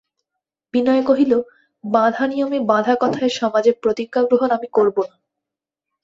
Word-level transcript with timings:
বিনয় 0.73 1.03
কহিল, 1.03 1.33
বাঁধা 1.83 2.23
নিয়মে 2.27 2.59
বাঁধা 2.65 2.93
কথায় 3.01 3.31
সমাজে 3.39 3.71
প্রতিজ্ঞাগ্রহণ 3.81 4.49
আমি 4.51 4.67
করব 4.73 4.97
না। 5.01 5.15